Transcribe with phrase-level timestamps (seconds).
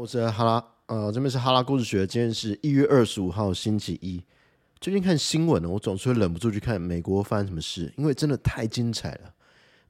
[0.00, 2.06] 我是哈拉，呃，这边是哈拉故事学。
[2.06, 4.18] 今天是一月二十五号，星期一。
[4.80, 9.34] 最近看新闻呢，我总是会忍不住去看美国发生什么事，因为真的太精彩了。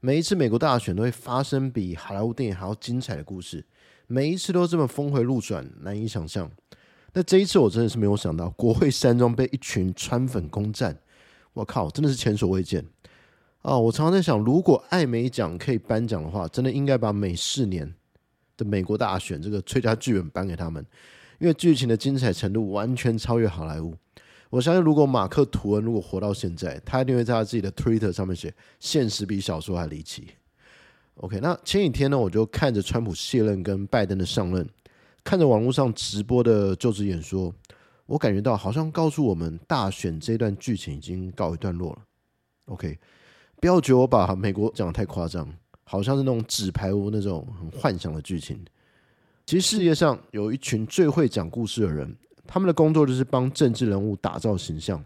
[0.01, 3.65] 每一次美国大选都会发生比好莱坞电影还要精彩的故事，
[4.07, 6.51] 每一次都这么峰回路转，难以想象。
[7.13, 10.93] 那这一次我真的是没有想到，国会山庄被一群川粉攻占，
[11.53, 12.85] 我靠，真的是前所未见
[13.61, 13.77] 啊！
[13.77, 17.95] 我常常在想，如果艾美奖可以颁奖的话，真的应该把每四年
[18.61, 20.85] 的美国大选这个最佳剧本颁给他们，
[21.39, 23.95] 因为剧情的精彩程度完全超越好莱坞。
[24.51, 30.27] 我相信，如果马克·吐温如果活到现在，他一定会在他自己的 Twitter 上面写：“现实比小说还离奇。”
[31.15, 34.67] OK，那前几天呢，我就看着川普卸任跟拜登的上任，
[35.23, 37.53] 看着网络上直播的就职演说，
[38.05, 41.99] 我感觉到好像告诉我们，大选这段剧情已经告一段落了。
[42.65, 42.99] OK，
[43.61, 45.47] 不要觉得我把美国讲得太夸张。
[45.83, 48.59] 好像是那种纸牌屋那种很幻想的剧情。
[49.45, 52.15] 其实世界上有一群最会讲故事的人，
[52.47, 55.03] 他们的工作就是帮政治人物打造形象。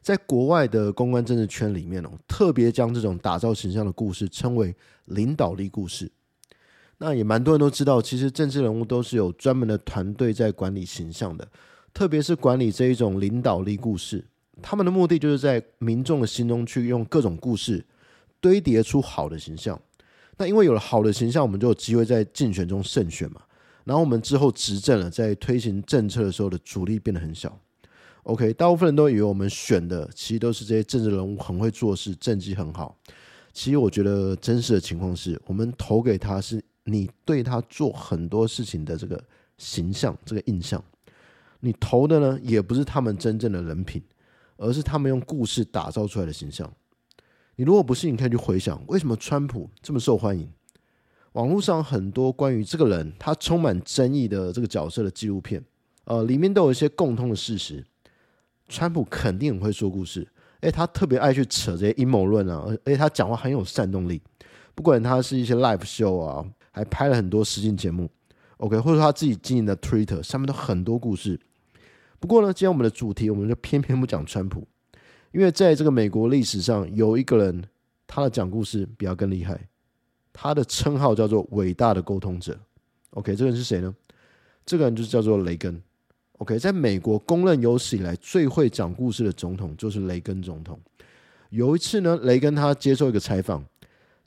[0.00, 4.74] 在国外的公关政治圈里面哦，特别将这种打造形象的故事称为
[5.06, 6.10] 领导力故事。
[6.98, 11.46] 那也蛮多人都知道，其实政治人物都是有专门的团队在管理形象的，
[11.92, 14.24] 特别是管理这一种领导力故事，
[14.62, 17.84] 他们的目的就是在民众的心中去用各种故事。
[18.40, 19.80] 堆叠出好的形象，
[20.36, 23.42] 那因为有了好的形象，我们就有机会在竞选中胜选嘛。
[23.84, 27.58] 然后我们之后执政了，在推行政策的时候的阻力变得很小。
[28.24, 32.94] OK，大部分人都以为我们选的其实都是这些政治人物很会做事，政绩很好。
[33.54, 39.18] 其实我觉得真实的情况是我们投给他是你对他做很多事情的这个
[39.56, 40.82] 形象，这个印象。
[41.60, 44.02] 你投的呢，也不是他们真正的人品，
[44.58, 46.70] 而是他们用故事打造出来的形象。
[47.60, 50.48] 你如果不信，你可以去回想为什么川普这么受欢迎。
[51.32, 55.60] 网络上很多关于这个人他充满争议的这个角色的纪录片，
[56.04, 57.84] 呃，里面都有一些共通的事实。
[58.68, 60.24] 川普肯定很会说故事，
[60.60, 64.22] 诶，他特别爱去扯这些阴谋论啊，而且他讲话很有煽动力。
[64.76, 68.08] 不管他是一些 live show 啊，还拍了很多实境节目
[68.58, 71.40] ，OK，或者他自己经营的 Twitter 上面都很多故事。
[72.20, 74.64] 不过呢，今天我们的主题，我们就偏偏不讲川普。
[75.32, 77.64] 因为在这个美国历史上，有一个人，
[78.06, 79.60] 他的讲故事比较更厉害，
[80.32, 82.58] 他的称号叫做“伟大的沟通者”。
[83.10, 83.94] OK，这个人是谁呢？
[84.64, 85.80] 这个人就是叫做雷根。
[86.38, 90.78] OK，在美国公认有史以来最会讲故事的总统就是雷根总统。
[91.50, 93.64] 有一次呢，雷根他接受一个采访，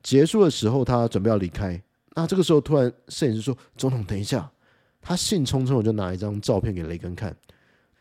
[0.03, 1.81] 结束的时候他准备要离开，
[2.16, 4.50] 那这个时候突然摄影师说：“总统，等一下。”
[5.03, 7.35] 他兴冲冲的就拿一张照片给雷根看。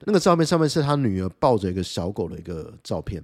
[0.05, 3.23] 那个照片上面是他女儿抱着一个小狗的一个照片，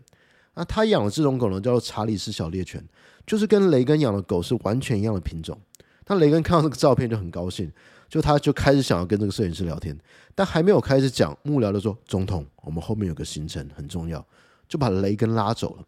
[0.54, 2.82] 那他养的这种狗呢，叫做查理斯小猎犬，
[3.26, 5.58] 就是跟雷根养的狗是完全一样的品种。
[6.06, 7.72] 那雷根看到这个照片就很高兴，
[8.08, 9.96] 就他就开始想要跟这个摄影师聊天，
[10.34, 14.24] 但还没有开始讲，幕僚就说：“总统，我们后面有个行程很重要，
[14.68, 15.84] 就把雷根拉走了。”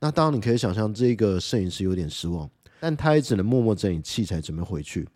[0.00, 2.50] 那当然你可以想象，这个摄影师有点失望，
[2.80, 5.06] 但他也只能默默整理器材准备回去。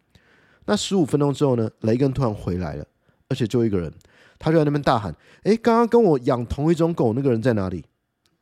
[0.66, 2.86] 那十五分钟之后呢，雷根突然回来了，
[3.28, 3.92] 而且就一个人。
[4.38, 5.14] 他就在那边大喊
[5.44, 7.84] ：“诶，刚刚跟我养同一种狗那个人在哪里？”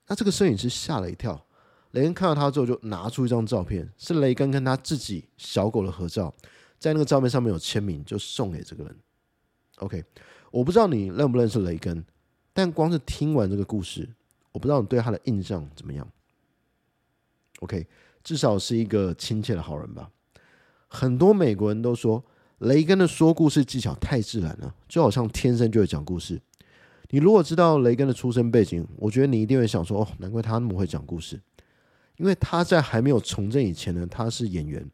[0.09, 1.47] 那这个摄影师吓了一跳。
[1.93, 6.35] 雷根看到他之后，就拿出一张照片，是雷根跟他自己小狗的合照，
[6.79, 8.97] 在那个照片上面有签名，就送给这个人。
[9.77, 10.05] OK，
[10.51, 12.05] 我不知道你认不认识雷根，
[12.53, 14.09] 但光是听完这个故事，
[14.51, 16.07] 我不知道你对他的印象怎么样。
[17.61, 17.87] OK，
[18.25, 20.11] 至少是一个亲切的好人吧。
[20.89, 22.25] 很多美国人都说。
[22.65, 26.41] 雷根的说故事技巧太自然了，就好像天生就会讲故事。
[27.11, 31.41] 你如果知道雷根的出生背景，我觉得你一定会想说：“哦，难怪他那么会讲故事。”
[32.17, 34.85] 因为他在还没有从政以前呢，他是演员，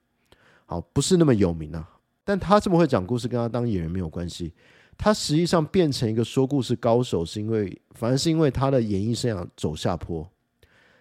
[0.66, 1.88] 好，不是那么有名啊。
[2.24, 4.52] 但他这么会讲故事，跟他当演员没有关系。
[4.98, 10.28] 他实际上变成一个说故事高手，是因为反而是因为他的演艺生涯走下坡。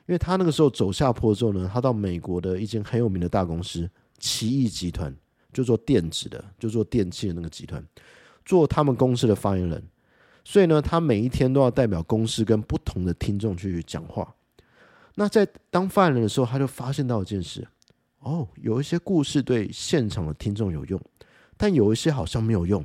[0.08, 5.16] 因为他那个时候走下坡之后呢，他到美国的一间很有名的大公司——奇异集团。
[5.54, 7.84] 就做电子的，就做电器的那个集团，
[8.46, 9.84] 做他们公司的发言人。
[10.44, 14.34] 所以呢，他每一天都要代表公司跟不同的听众去讲话。
[15.16, 17.68] 那在当发言人的时候，他就发现到一件事：
[18.20, 21.00] 哦，有一些故事对现场的听众有用，
[21.58, 22.84] 但有一些好像没有用。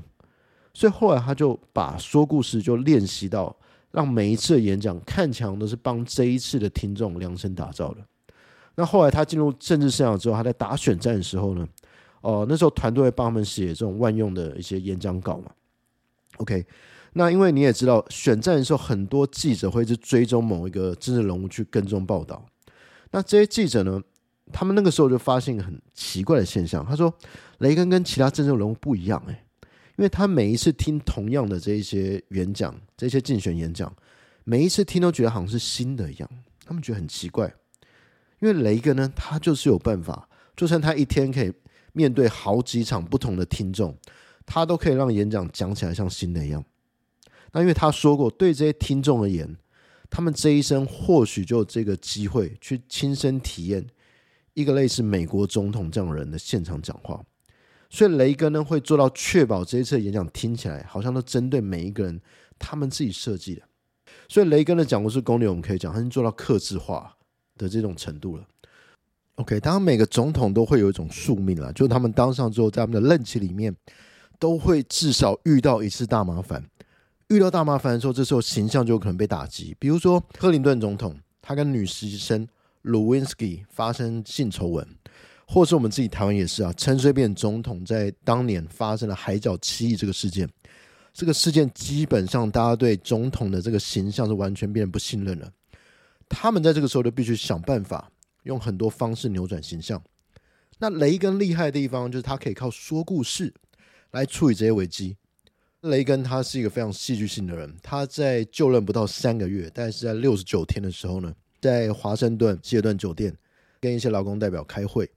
[0.72, 3.54] 所以后来他就把说故事就练习到，
[3.92, 8.04] 让每一次的演讲看起来都是帮这一次的听众量身打造的。
[8.74, 11.64] 那后来他进入政治生涯之后，他在打选战的时候呢，
[12.24, 15.50] 呃，那时候团队会帮他们写这种万用的一些演讲稿嘛。
[16.38, 16.64] OK，
[17.12, 22.42] 那因为你也知道，选战的时候很多记者会去追踪某一个政治人物去跟踪报道。
[23.10, 24.00] 那这些记者呢，
[24.50, 27.12] 他们那个时候就发现很奇怪的现象，他说
[27.58, 29.44] 雷根跟其他政治人物不一样，哎，
[29.98, 33.94] 因为他每一次听同样的这一些演讲，这些竞选演讲，
[34.44, 36.30] 每一次听都觉得好像是新的一样，
[36.64, 37.54] 他们觉得很奇怪。
[38.40, 41.52] 因为雷根呢，他就是有办法，就算他一天可以
[41.94, 43.96] 面对好几场不同的听众，
[44.44, 46.62] 他都可以让演讲讲起来像新的一样。
[47.52, 49.56] 那因为他说过，对这些听众而言，
[50.10, 53.86] 他们这一生或许就有这个机会去亲身体验
[54.54, 57.24] 一个类似美国总统这样人的现场讲话。
[57.88, 62.20] 所以雷根呢会做到确保这一次演讲听起来好像都针对每一个人，
[62.58, 63.62] 他们自己设计的。
[64.28, 67.16] 所以雷根的讲故事功力，我们可以讲，他已经做到克制化
[67.56, 68.44] 的这种程度了。
[69.36, 73.74] OK，当然每个总统都会有一种宿命了，就是他们当上之后，在他们的任期里面，
[74.38, 76.64] 都会至少遇到一次大麻烦。
[77.28, 79.76] 遇到大麻烦的时候，这时候形象就有可能被打击。
[79.78, 82.46] 比如说克林顿总统，他跟女实习生
[82.84, 84.86] Lewinsky 发生性丑闻。
[85.46, 90.48] 或是我们自己台湾也是啊，陈水扁总统在当年发生了海角七亿这个事件，
[91.12, 95.50] 这个事件基本上大家对总统的这个形象是完全变得不信任了。
[96.30, 98.10] 他们在这个时候就必须想办法，
[98.44, 100.02] 用很多方式扭转形象。
[100.78, 103.52] 那雷根厉害的地方就是他可以靠说故事
[104.12, 105.16] 来处理这些危机。
[105.82, 113.36] 雷根他是一个非常戏剧性的人，他在就任不到三个月，但是在六十九天的时候呢，在华盛顿希尔顿酒店
[113.80, 115.10] 跟一些劳工代表开会。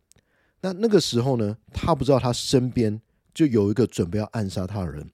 [0.60, 3.02] 那那个时候呢，他不知道他身边
[3.34, 5.10] 就有一个准备要暗杀他的人。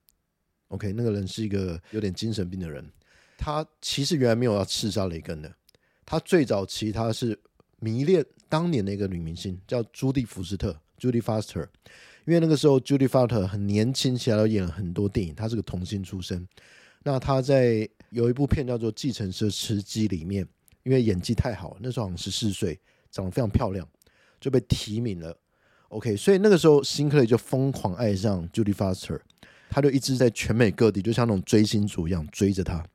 [0.69, 2.83] OK，那个人是一个有点精神病的人。
[3.37, 5.53] 他其实原来没有要刺杀雷根的。
[6.03, 7.39] 他最早期他是
[7.83, 11.67] 迷恋当年的一个女明星，叫朱迪福斯特 （Judy Foster）。
[12.25, 15.35] 因为那个时候 Judy Foster 很年轻，起来都演了很多电影。
[15.35, 16.47] 她是个童星出身。
[17.03, 20.47] 那她在有一部片叫做《计程车司机》里面，
[20.83, 22.79] 因为演技太好，那时候好像十四岁，
[23.11, 23.85] 长得非常漂亮。
[24.39, 25.37] 就被提名了
[25.87, 29.17] ，OK，所以那个时候辛克雷就疯狂爱上 Judy Foster，
[29.69, 32.85] 他就一直在全美各地，就像那种追星族一样追着他。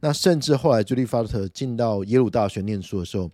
[0.00, 3.30] 那甚至后来 Judy Foster 进到耶鲁大学念书的时候，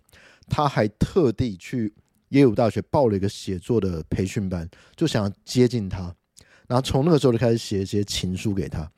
[0.47, 1.93] 他还特地去
[2.29, 6.13] 耶鲁大学报了一个写作的培训班，就想要接近他。
[6.67, 8.91] 然后从那个时候就开始写一些情书给他。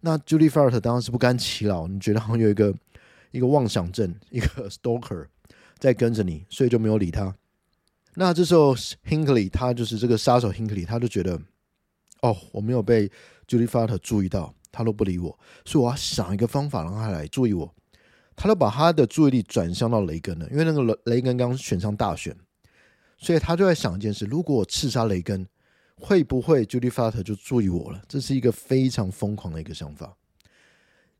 [0.00, 2.74] 那 Judy Foster 当然是不甘其劳，你觉得好像有一个
[3.30, 5.26] 一个妄想症，一个 stalker
[5.78, 7.34] 在跟着你，所以就没有理他。
[8.14, 11.40] 那这时候 Hinkley 他就是这个杀手 Hinkley，他就觉得，
[12.20, 13.10] 哦，我没有被
[13.48, 17.74] Judy Foster 注意到，他都不理我，所以我要想一个方法让他来注意我。
[18.36, 22.36] 他都把他的注意力转向到雷根了，因为那个雷雷根刚选上大选，
[23.18, 25.46] 所以他就在想一件事：如果我刺杀雷根，
[25.96, 28.02] 会不会 Judy Foster 就注意我了？
[28.08, 30.16] 这是一个非常疯狂的一个想法。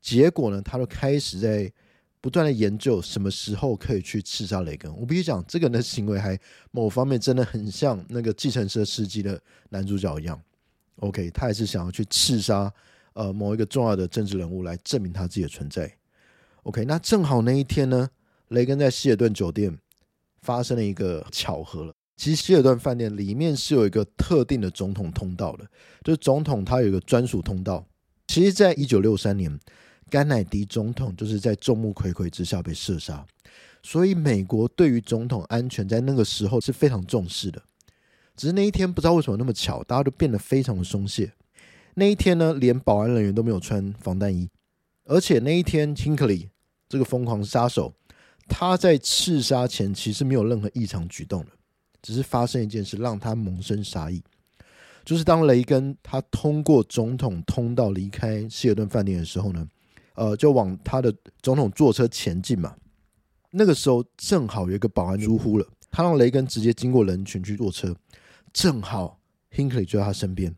[0.00, 1.72] 结果呢，他就开始在。
[2.20, 4.90] 不断的研究什么时候可以去刺杀雷根。
[4.96, 6.40] 我必须讲，这个人的行为还
[6.70, 9.38] 某方面真的很像那个计程车司机的
[9.68, 10.40] 男主角一样。
[11.00, 12.72] OK，他也是想要去刺杀
[13.12, 15.94] 呃某一个重要的政治人物来证明他自己的存在。
[16.64, 18.10] OK，那正好那一天呢，
[18.48, 19.78] 雷根在希尔顿酒店
[20.42, 21.94] 发生了一个巧合了。
[22.16, 25.64] 其实希尔顿饭店里面是有一个特定的总统通道的，
[26.02, 27.86] 就是总统他有一个专属通道。
[28.26, 29.58] 其实，在一九六三年。
[30.10, 33.26] 甘乃迪总统就是在众目睽睽之下被射杀，
[33.82, 37.60] 所以美国对于总统安全在那个时候是非常重视的。
[38.36, 41.32] 只是那一天不知道为什么那么巧，大家都变得非常的松懈。
[41.94, 44.48] 那一天呢，连保安人员都没有穿防弹衣，
[45.06, 46.50] 而且那一天，Hinckley
[46.94, 47.92] 这个疯狂杀手，
[48.48, 51.50] 他在刺杀前其实没有任何异常举动的，
[52.00, 54.22] 只是发生一件事让他萌生杀意，
[55.04, 59.66] 就是当雷根他通过总统通道离开希尔顿饭店的时候呢。
[60.16, 62.72] 呃，就往他的总统坐车前进嘛。
[63.50, 67.92] 那个时候正好有一个保安疏忽了，他让雷根直接经过人群去坐车，
[68.52, 69.18] 正好
[69.50, 70.54] Hinkley 就在他身边。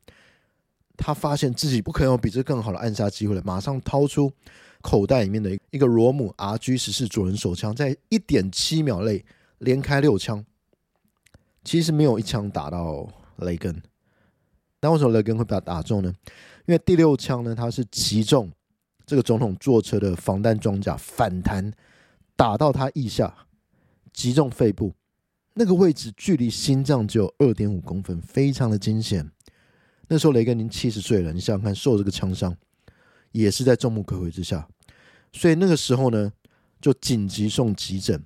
[0.95, 4.31] 他发现自己不可能有比这更好的暗杀机会了，马上掏出
[4.81, 9.25] 口袋里面的一个罗姆 RG 十四左轮手枪，在一点七秒内
[9.59, 10.45] 连开六枪，
[11.65, 13.83] 其实没有一枪打到雷根。
[14.79, 16.13] 但为什么雷根会被他打中呢？
[16.67, 18.51] 因为第六枪呢，他是击中。
[19.07, 21.73] 这个总统坐车的防弹装甲反弹，
[22.35, 23.47] 打到他腋下，
[24.13, 24.93] 击中肺部，
[25.55, 29.31] 那个位置距离心脏只有二点五公分，非常的惊险。
[30.09, 32.57] 那时候雷根已经七十岁了，你想想看，受这个枪伤，
[33.41, 34.67] 也是在众目睽睽之下，
[35.33, 36.33] 所以那个时候呢，
[36.81, 38.23] 就紧急送急诊。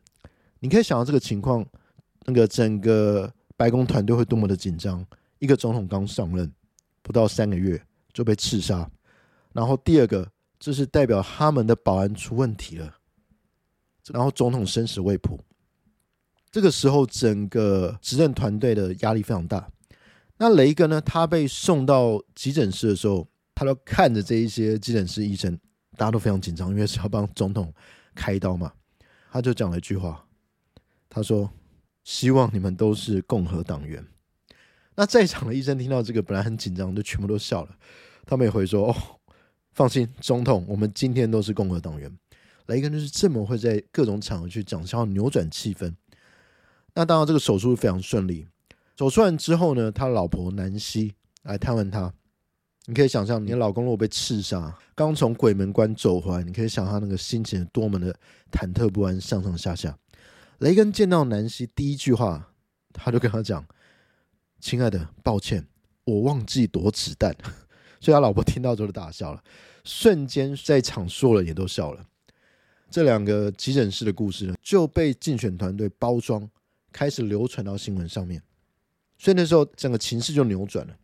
[0.61, 1.67] 你可以想到这个情况，
[2.27, 5.05] 那个整个白宫团队会多么的紧张。
[5.39, 6.53] 一个总统刚上任
[7.03, 8.91] 不到三个月就被刺杀，
[9.53, 10.31] 然后第二个。
[10.63, 12.95] 这是代表他们的保安出问题了，
[14.13, 15.43] 然后总统生死未卜。
[16.51, 19.71] 这个时候，整个执政团队的压力非常大。
[20.37, 21.01] 那雷根呢？
[21.01, 23.27] 他被送到急诊室的时候，
[23.61, 25.55] 他都看着这一些急诊室医生，
[25.95, 27.71] 大家都非常紧张，因为是要帮总统
[28.15, 28.73] 开刀嘛。
[29.31, 30.25] 他就讲了一句话，
[31.11, 31.51] 他说
[32.03, 34.03] ：“希望你们都是共和党员。”
[34.97, 37.77] 那在场的医生听到这个，本来很紧张，就全部都笑了。
[38.25, 38.97] 他们也会说：“哦，
[39.73, 42.11] 放心，总统，我们今天都是共和党员。”
[42.65, 45.95] 雷根就是这么会在各种场合去讲，想要扭转气氛。
[46.95, 48.47] 那当然，这个手术非常顺利。
[48.97, 51.13] 手术完之后呢，他老婆南希
[51.43, 52.15] 来探问他。
[52.91, 58.13] 你可以想象，你的老公如果被刺杀，刚从鬼门关走回来，你可以想他那个心情多么的
[58.51, 59.97] 忐忑不安，上上下下。
[60.59, 62.53] 雷根见到南希第一句话，
[62.93, 63.65] 他就跟他讲
[64.59, 65.65] ：“亲爱的，抱歉，
[66.03, 67.33] 我忘记躲子弹。
[68.03, 69.41] ”所以他老婆听到之后就大笑了，
[69.85, 72.05] 瞬间在场所有人也都笑了。
[72.91, 76.51] 这两个急诊室的故事呢，就被竞选团队包装，
[76.91, 78.43] 开始流传到新闻上面。
[79.17, 80.97] 所以那时候整个情势就扭转了，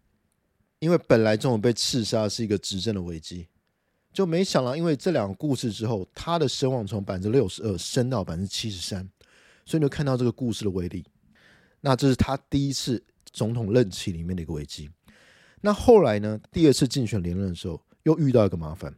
[0.78, 3.47] 因为本来这种被刺杀是一个执政的危机，
[4.12, 9.09] 就没想到因为这两个故事之后，他的声望从百分之六十二升到百分之七十三，
[9.64, 11.04] 所以你就看到这个故事的威力。
[11.80, 13.02] 那这是他第一次
[13.33, 14.90] 总统任期里面的一个危机。
[15.61, 18.95] 那后来呢，第二次竞选连任的时候，又遇到一个麻烦。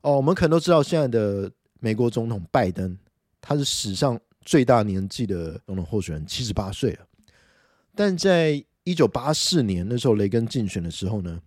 [0.00, 1.50] 哦，我们可能都知道现在的
[1.80, 2.96] 美国总统拜登，
[3.40, 7.06] 他是史上最大年纪的总统候选人，七十八岁了。
[7.94, 11.38] 但在一九八四年那时候，雷根竞选的时候呢，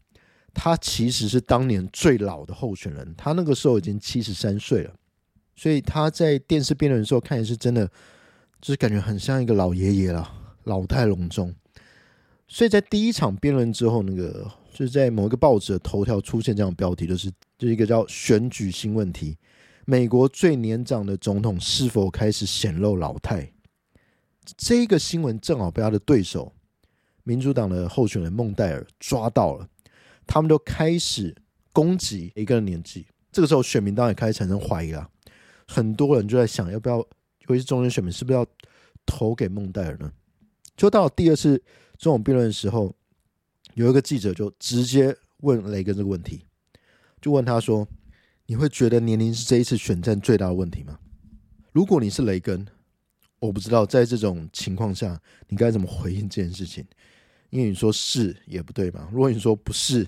[0.53, 4.93] 他其实是当年最老的候选人，他那个时候已经七十三岁了，
[5.55, 7.87] 所以他在电视辩论的时候看也是真的，
[8.61, 10.31] 就是感觉很像一个老爷爷了，
[10.65, 11.51] 老态龙钟。
[12.47, 19.35] 所以在第一场辩论之后，那个就是在某一个报纸的头条出现这样标题，就是就是一个叫“选举新问题”，
[19.85, 23.51] 美国最年长的总统是否开始显露老态？
[24.57, 26.51] 这一个新闻正好被他的对手
[27.23, 29.67] 民主党的候选人孟戴尔抓到了，
[30.25, 31.35] 他们都开始
[31.71, 33.05] 攻击一个人年纪。
[33.31, 35.09] 这个时候，选民当然也开始产生怀疑了。
[35.67, 38.45] 很多人就在想，要不要，尤其是中间选民，是不是要
[39.05, 40.11] 投给孟戴尔呢？
[40.75, 41.57] 就到第二次
[41.97, 42.93] 这种辩论的时候，
[43.75, 46.45] 有一个记者就直接问雷根这个问题，
[47.21, 47.87] 就问他说
[48.47, 50.99] ：“你会觉得年龄是这一次选战最大的问题吗？
[51.71, 52.67] 如果你是雷根？”
[53.41, 56.85] 我不知道在这种情况下你该怎么回应这件事情，
[57.49, 59.09] 因为你说是也不对嘛。
[59.11, 60.07] 如果你说不是，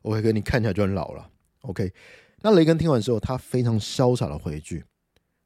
[0.00, 1.30] 我会跟你看起来就很老了。
[1.60, 1.92] OK，
[2.40, 4.82] 那雷根听完之后，他非常潇洒的回一句，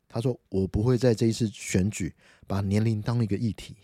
[0.08, 2.14] 他说：“我不会在这一次选举
[2.46, 3.74] 把年龄当一个议题，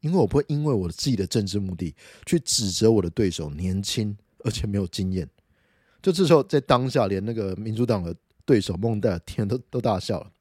[0.00, 5.28] 因为我不会因为我自己的政治目的去指责我的对手年轻而且没有经验。”
[6.00, 10.32] 就这时候，在当下，连那个民主党的对手孟戴尔听都都大笑了。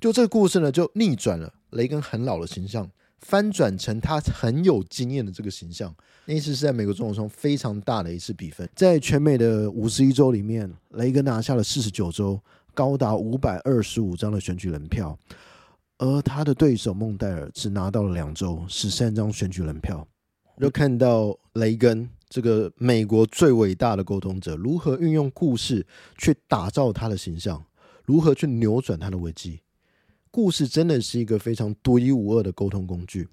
[0.00, 2.88] 就这个故事呢，就逆转了雷根很老的形象，
[3.18, 5.92] 翻转成他很有经验的这个形象。
[6.24, 12.40] 那一次是在美国总统中非常大的一次比分，在全美的五十一州里面，雷根拿下了四十九州，
[12.74, 15.18] 高达五百二十五张的选举人票，
[15.98, 20.06] 而他的对手孟戴尔只拿到了两州十三张选举人票。
[20.60, 25.84] 就看到雷根这个美国最伟大的沟通者，如何运用故事
[26.16, 27.64] 去打造他的形象，
[28.04, 29.60] 如何去扭转他的危机。
[30.30, 33.26] 故事真的是一个非常独一无二的沟通工具，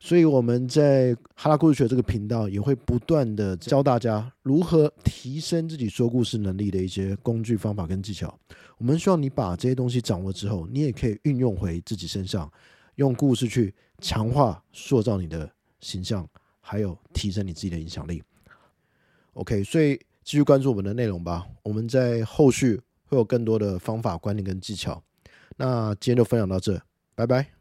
[0.00, 8.38] 所以我们在哈拉故事学这个频道也会不断的教大家如何提升自己说故事能力的一些工具方法跟技巧。
[8.78, 12.50] 我们希望你把这些东西掌握之后，你也可以运用回自己身上，
[12.96, 16.28] 用故事去强化、塑造你的形象，
[16.60, 18.22] 还有提升你自己的影响力。
[19.34, 25.02] OK，所以继续关注我们的内容吧，我们在后续会有更多的方法、观念跟技巧。
[25.56, 26.80] 那今天就分享到这，
[27.14, 27.55] 拜拜。